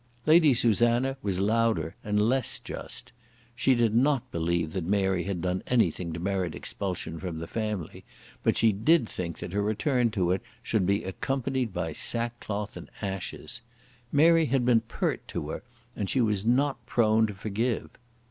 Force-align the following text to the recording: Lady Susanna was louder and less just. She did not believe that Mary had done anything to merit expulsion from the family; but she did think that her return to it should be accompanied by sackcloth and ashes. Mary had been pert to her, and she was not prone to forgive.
Lady 0.25 0.51
Susanna 0.51 1.15
was 1.21 1.39
louder 1.39 1.93
and 2.03 2.19
less 2.27 2.57
just. 2.57 3.11
She 3.55 3.75
did 3.75 3.93
not 3.93 4.31
believe 4.31 4.73
that 4.73 4.83
Mary 4.83 5.25
had 5.25 5.43
done 5.43 5.61
anything 5.67 6.11
to 6.11 6.19
merit 6.19 6.55
expulsion 6.55 7.19
from 7.19 7.37
the 7.37 7.45
family; 7.45 8.03
but 8.41 8.57
she 8.57 8.71
did 8.71 9.07
think 9.07 9.37
that 9.37 9.53
her 9.53 9.61
return 9.61 10.09
to 10.09 10.31
it 10.31 10.41
should 10.63 10.87
be 10.87 11.03
accompanied 11.03 11.71
by 11.71 11.91
sackcloth 11.91 12.75
and 12.77 12.89
ashes. 13.03 13.61
Mary 14.11 14.45
had 14.47 14.65
been 14.65 14.81
pert 14.81 15.27
to 15.27 15.49
her, 15.49 15.61
and 15.95 16.09
she 16.09 16.19
was 16.19 16.43
not 16.43 16.83
prone 16.87 17.27
to 17.27 17.35
forgive. 17.35 17.91